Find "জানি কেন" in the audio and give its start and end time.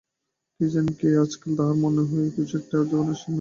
0.73-1.13